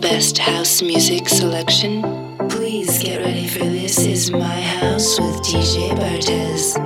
[0.00, 2.02] best house music selection?
[2.48, 6.76] Please get ready for This Is My House with DJ Bartez.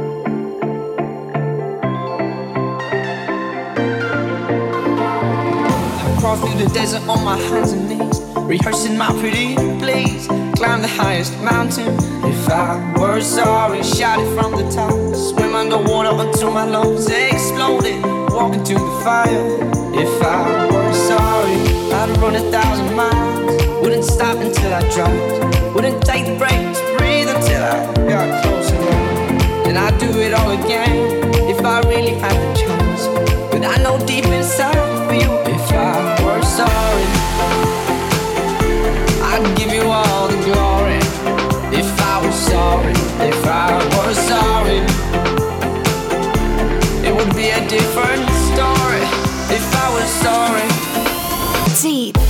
[5.98, 10.26] I crawl through the desert on my hands and knees, rehearsing my pretty please.
[10.56, 11.88] Climb the highest mountain.
[12.24, 14.92] If I were sorry, shout it from the top.
[15.14, 18.02] Swim underwater until my lungs exploded.
[18.30, 19.70] Walk into the fire.
[19.94, 23.66] If I were sorry, I'd run a thousand miles.
[23.82, 25.74] Wouldn't stop until I dropped.
[25.74, 27.72] Wouldn't take the break to breathe until I
[28.08, 29.66] got close enough.
[29.66, 32.49] And I'd do it all again if I really had the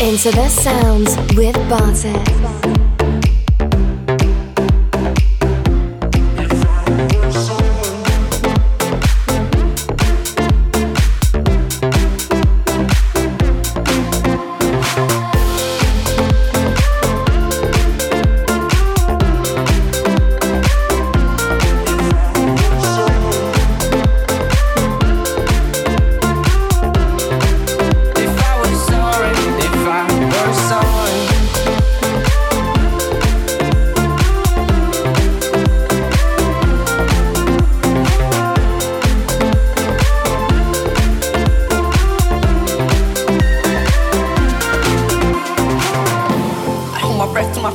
[0.00, 2.59] into the sounds with Bartek.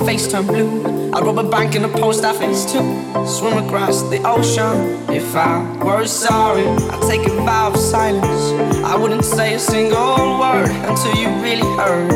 [0.06, 1.12] Face turn blue.
[1.14, 2.86] I rob a bank in a post office too.
[3.26, 4.76] Swim across the ocean.
[5.10, 8.44] If I were sorry, I'd take a vow of silence.
[8.84, 12.12] I wouldn't say a single word until you really heard.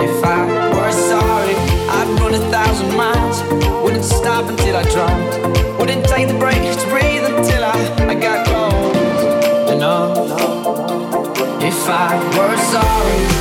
[0.00, 0.40] If I
[0.76, 1.54] were sorry,
[1.96, 3.38] I'd run a thousand miles.
[3.84, 5.78] Wouldn't stop until I dropped.
[5.78, 7.76] Wouldn't take the break to breathe until I,
[8.12, 8.96] I got cold.
[9.70, 10.18] Enough.
[11.62, 13.31] If I were sorry.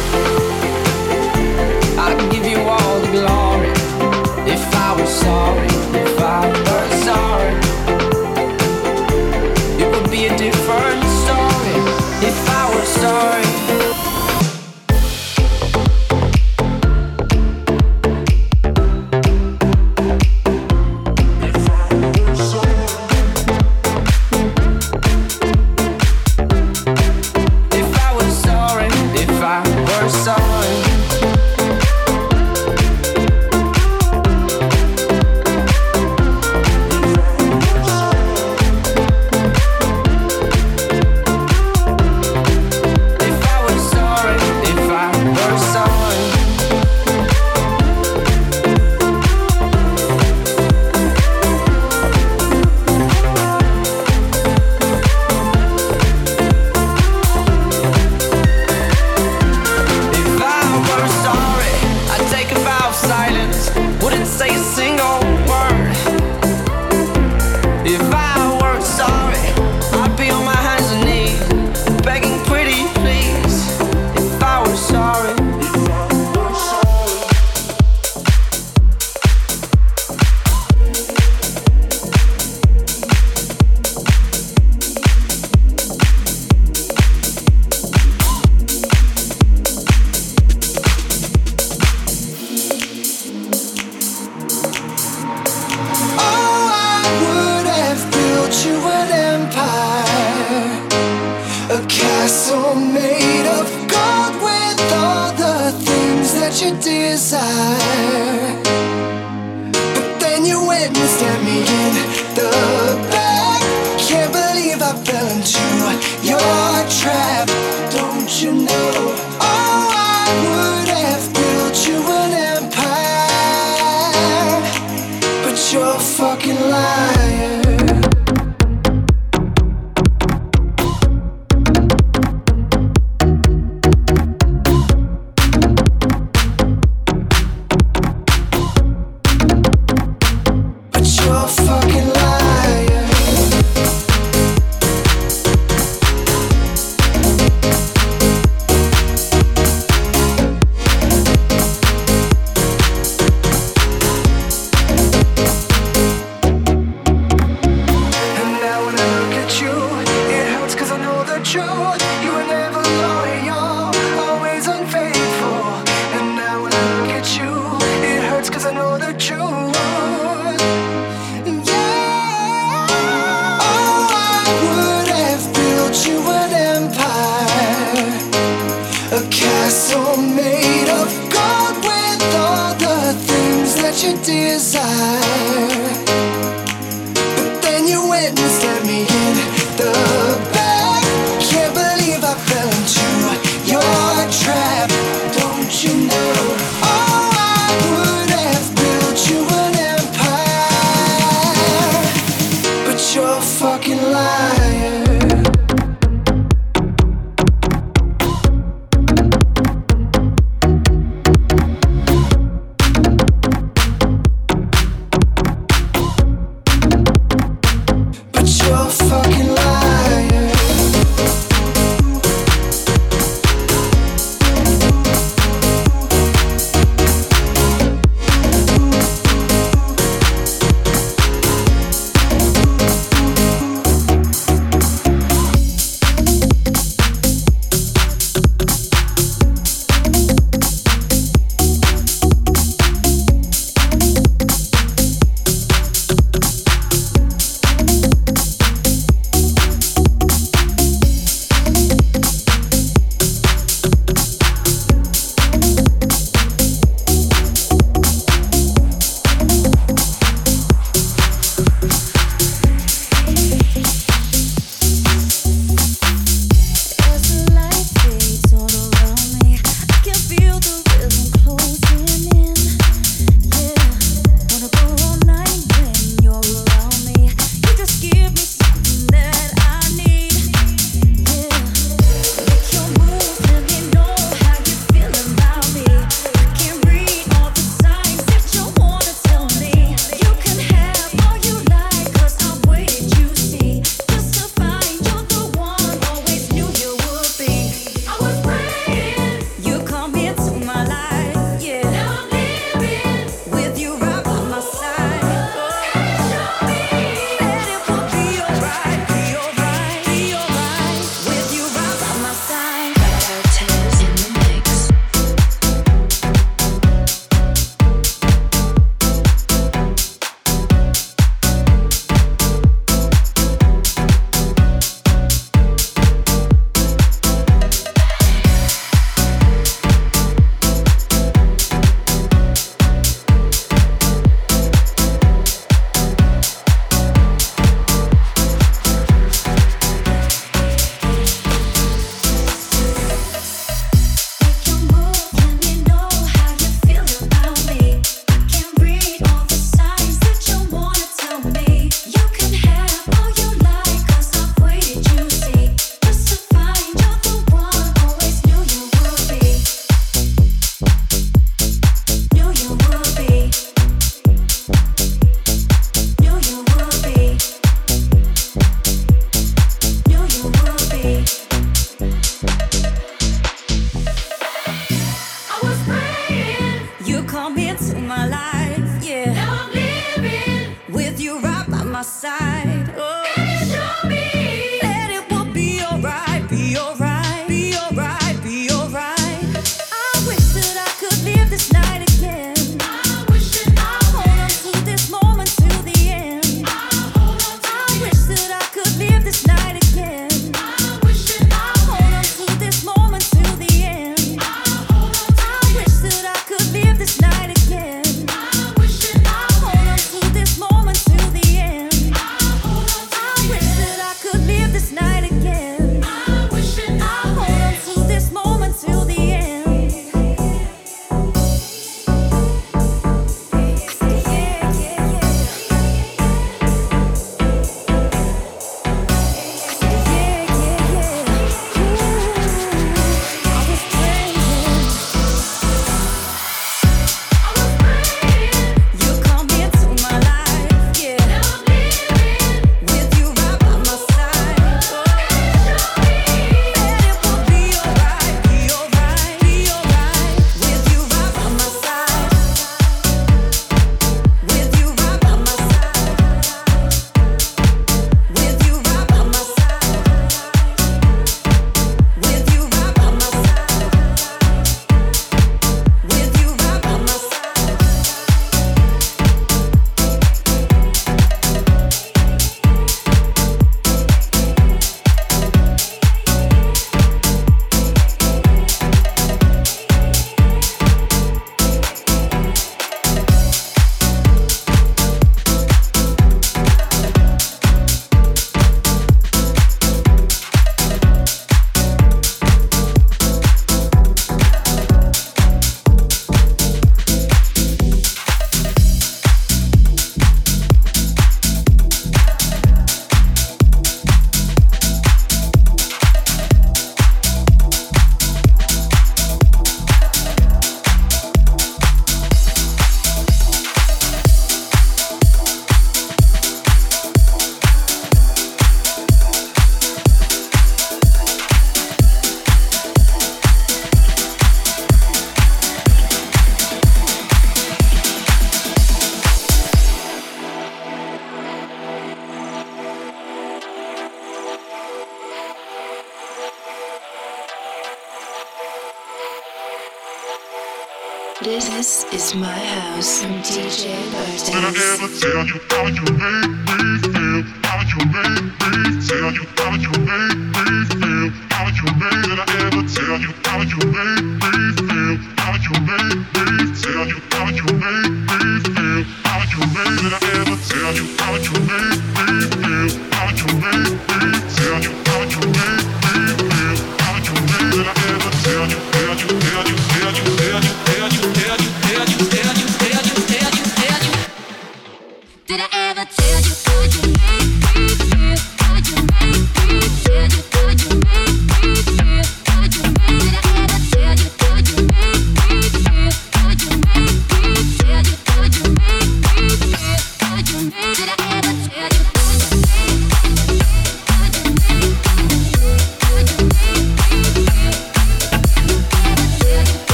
[541.81, 544.45] This is my house from DJ Bartez.
[544.45, 547.41] Did I ever tell you how you make me feel?
[547.65, 551.33] How you make me tell you how you make me feel?
[551.49, 552.21] How you make?
[552.29, 555.17] Did I ever tell you how you make me feel?
[555.41, 559.01] How you make me tell you how you make me feel?
[559.25, 559.97] How you make?
[560.05, 562.89] Did I ever tell you how you make me feel?
[563.09, 565.10] How you make me tell you?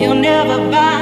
[0.00, 0.99] You'll never buy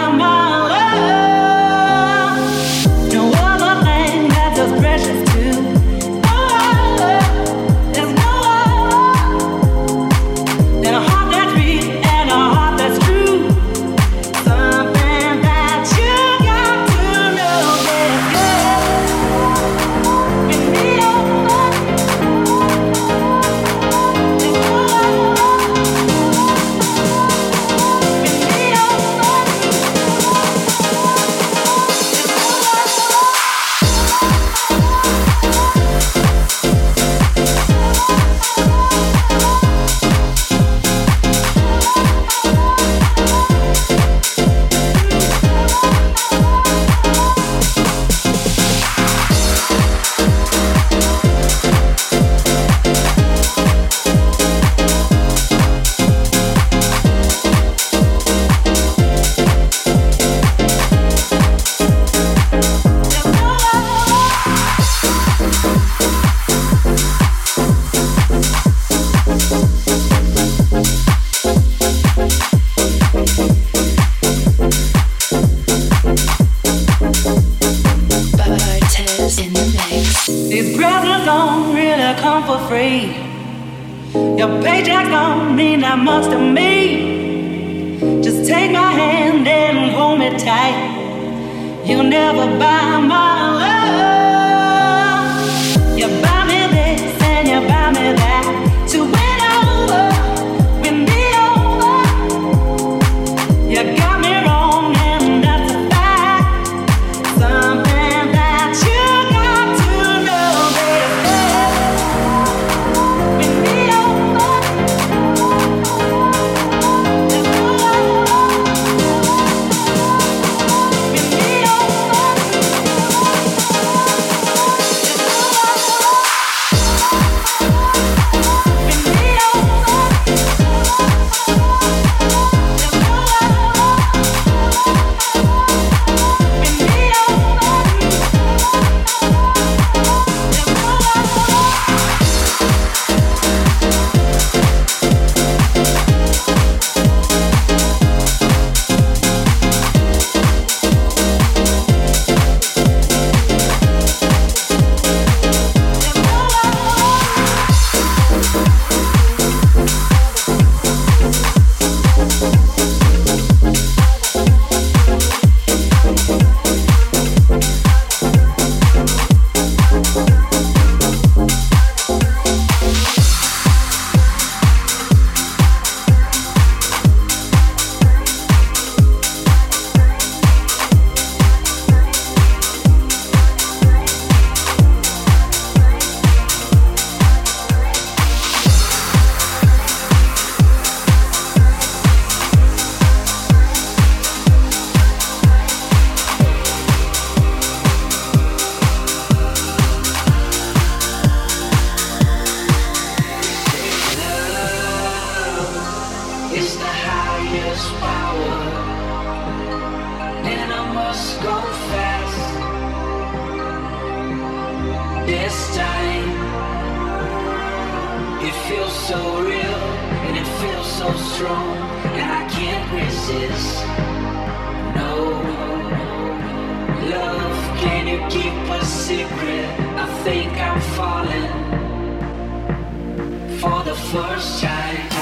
[233.61, 235.18] for the first time.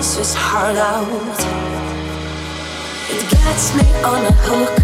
[0.00, 1.06] Its heart out.
[3.10, 4.79] It gets me on a hook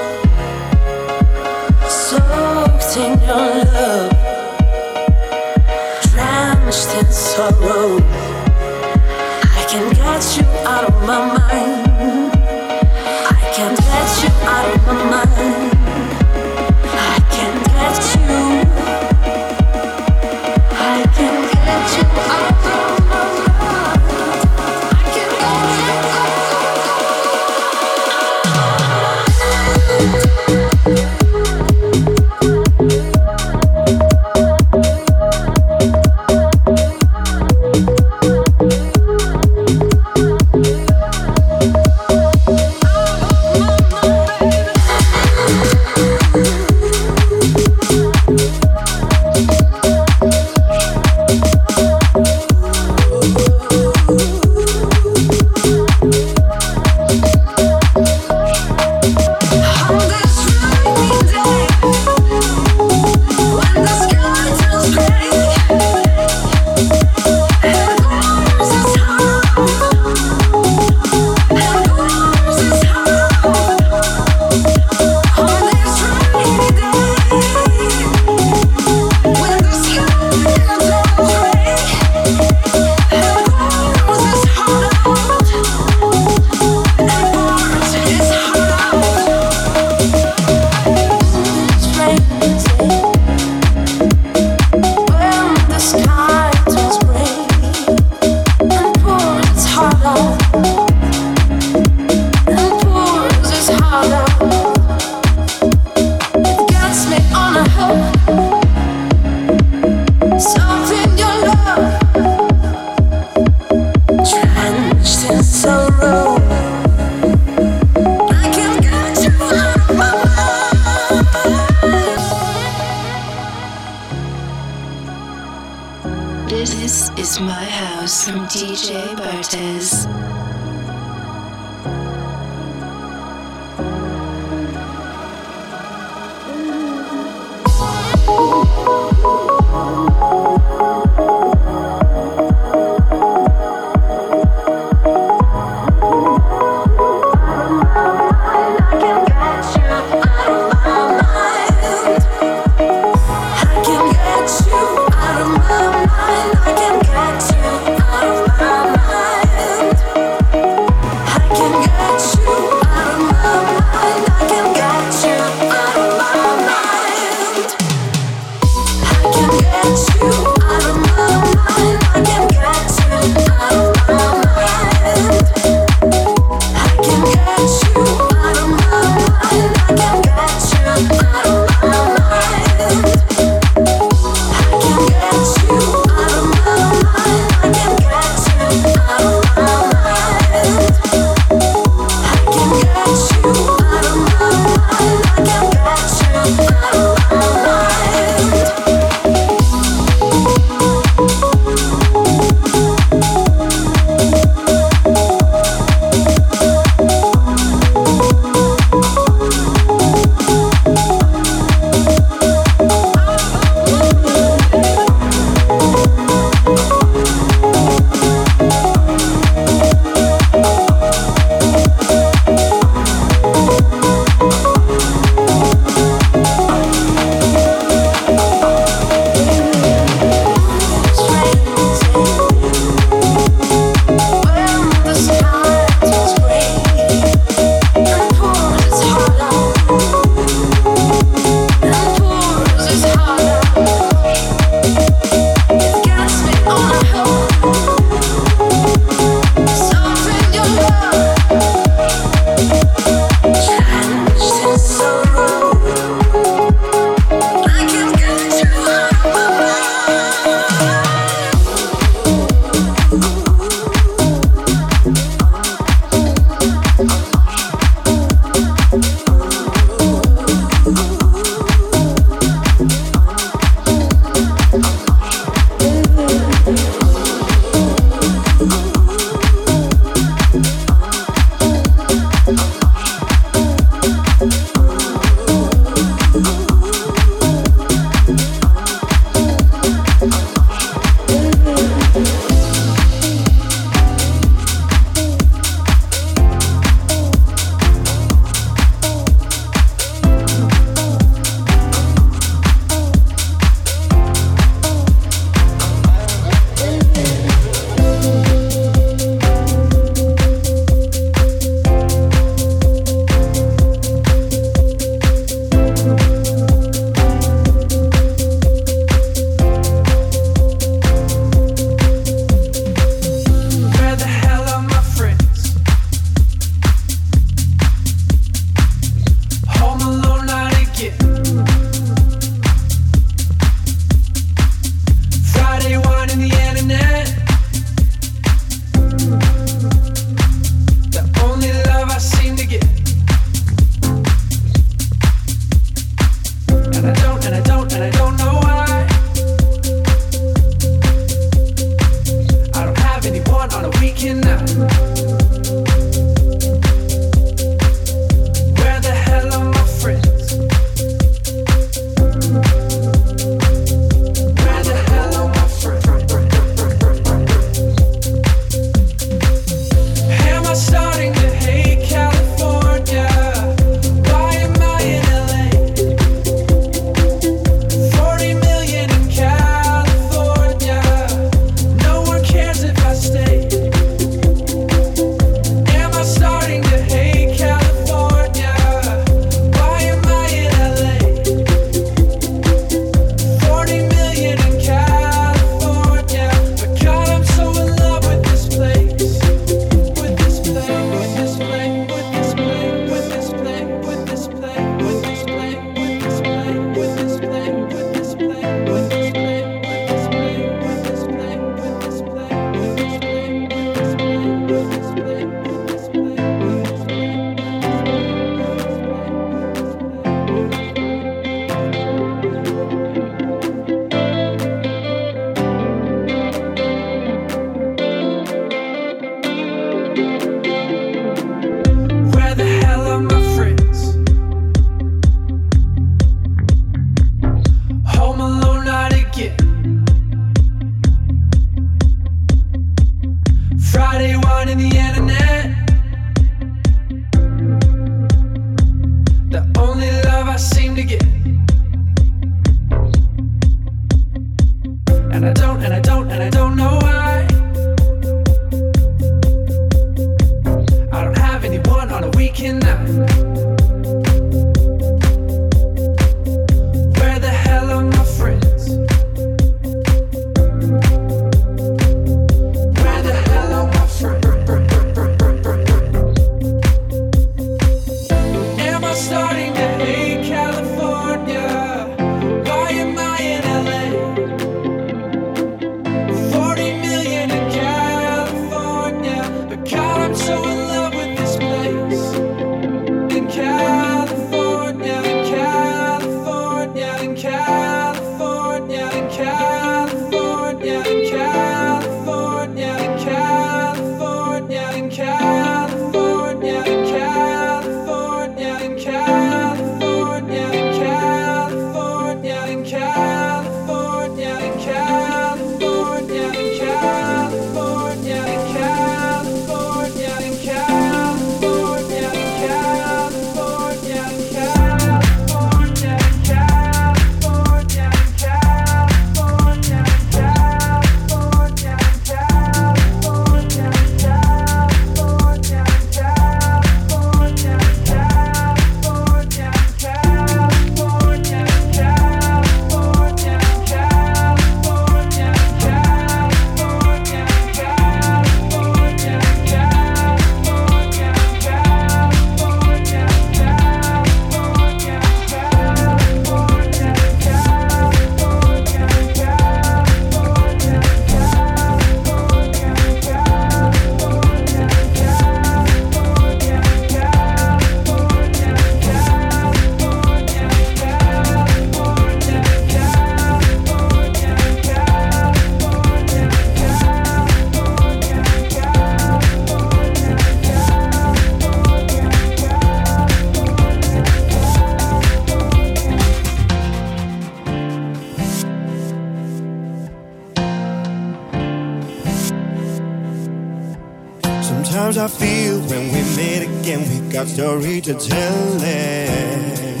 [597.58, 600.00] story to tell it.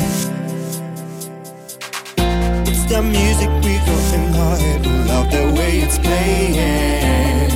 [2.68, 4.86] It's the music we got in our head.
[4.86, 7.50] we Love the way it's playing.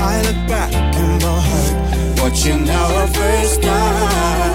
[0.00, 4.51] I look back in my heart, watching our first night.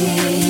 [0.00, 0.47] me.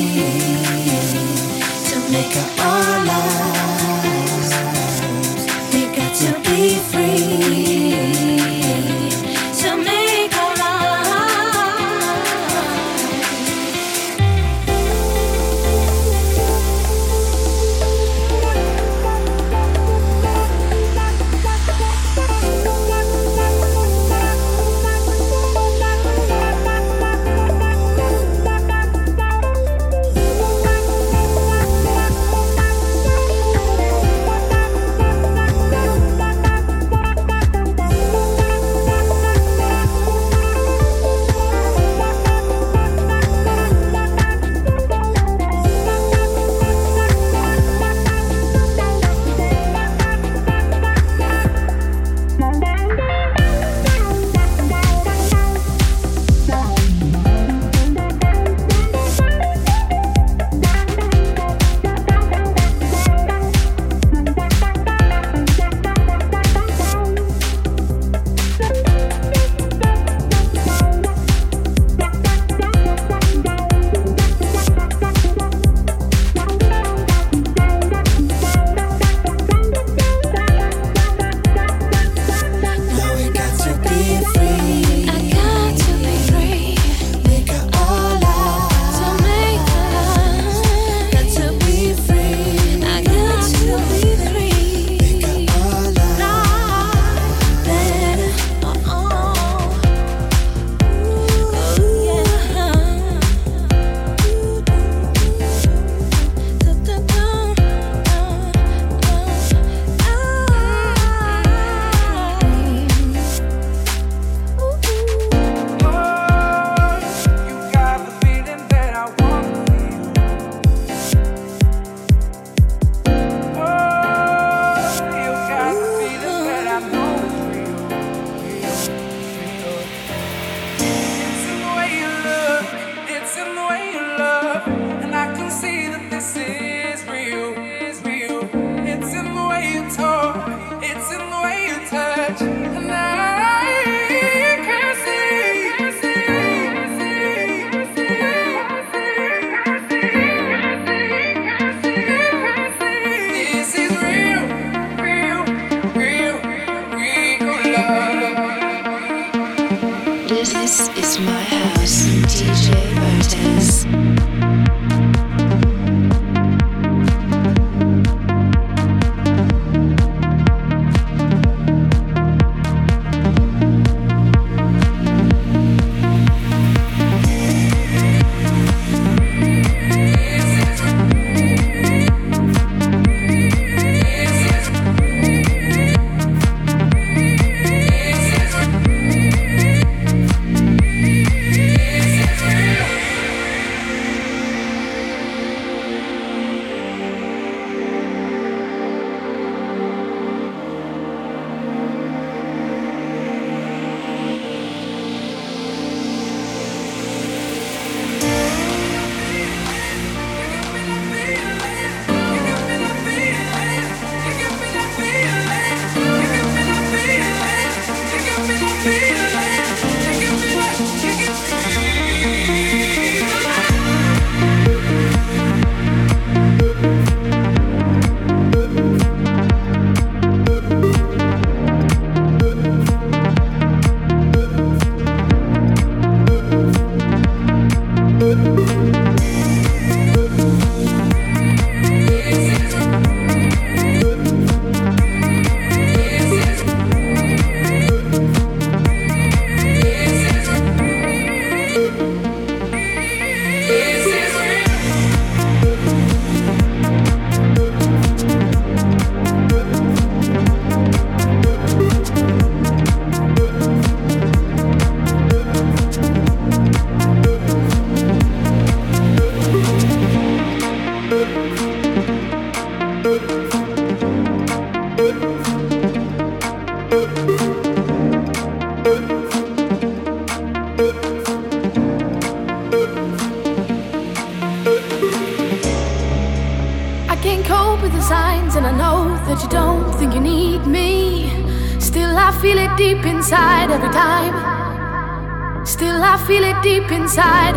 [297.18, 297.56] Inside.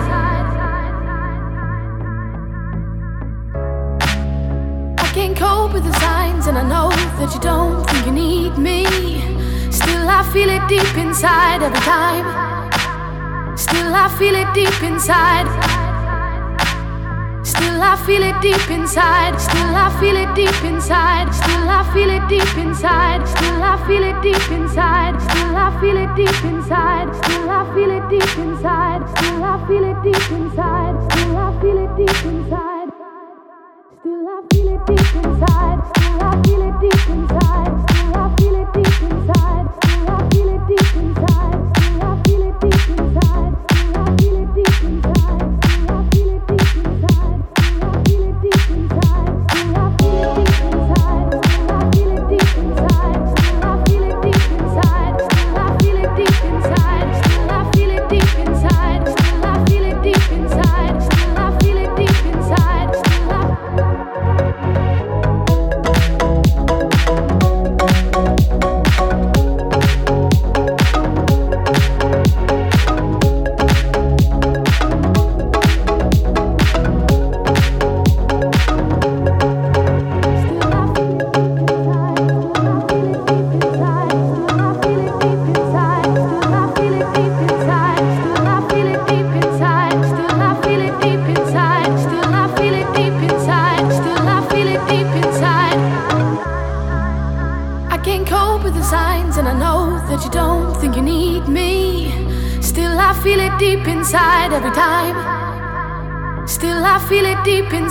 [4.97, 8.57] I can't cope with the signs, and I know that you don't think you need
[8.57, 8.86] me.
[9.72, 12.26] Still, I feel it deep inside every time.
[13.55, 15.47] Still, I feel it deep inside.
[17.43, 19.39] Still I feel it deep inside.
[19.39, 21.34] Still I feel it deep inside.
[21.34, 23.28] Still I feel it deep inside.
[23.28, 25.31] Still I feel it deep inside.
[25.72, 27.16] I feel it deep inside.
[27.16, 29.08] Still I feel it deep inside.
[29.18, 31.12] Still I feel it deep inside.
[31.12, 32.90] Still I feel it deep inside.
[34.00, 35.80] Still I feel it deep inside.
[35.96, 37.81] Still I feel it deep inside.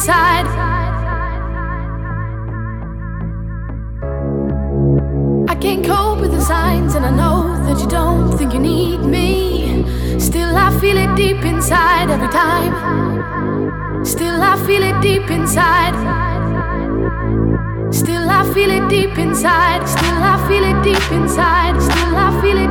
[0.01, 0.47] Inside.
[5.49, 9.01] I can't cope with the signs, and I know that you don't think you need
[9.01, 9.85] me.
[10.19, 12.73] Still, I feel it deep inside every time.
[14.05, 15.95] Still, I feel it deep inside.
[17.93, 19.87] Still, I feel it deep inside.
[19.87, 21.81] Still, I feel it deep inside.
[21.83, 22.70] Still, I feel it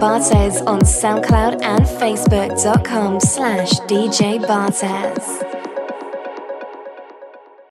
[0.00, 5.43] Bartez on SoundCloud and Facebook.com slash DJ Bartez.